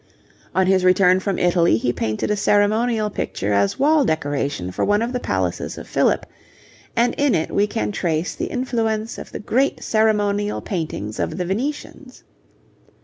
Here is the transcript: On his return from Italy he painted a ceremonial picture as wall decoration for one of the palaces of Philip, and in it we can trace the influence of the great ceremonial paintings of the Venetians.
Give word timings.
On 0.55 0.65
his 0.65 0.83
return 0.83 1.19
from 1.19 1.37
Italy 1.37 1.77
he 1.77 1.93
painted 1.93 2.31
a 2.31 2.35
ceremonial 2.35 3.11
picture 3.11 3.53
as 3.53 3.77
wall 3.77 4.03
decoration 4.03 4.71
for 4.71 4.83
one 4.83 5.03
of 5.03 5.13
the 5.13 5.19
palaces 5.19 5.77
of 5.77 5.87
Philip, 5.87 6.25
and 6.95 7.13
in 7.19 7.35
it 7.35 7.51
we 7.51 7.67
can 7.67 7.91
trace 7.91 8.33
the 8.33 8.45
influence 8.47 9.19
of 9.19 9.31
the 9.31 9.37
great 9.37 9.83
ceremonial 9.83 10.59
paintings 10.59 11.19
of 11.19 11.37
the 11.37 11.45
Venetians. 11.45 12.23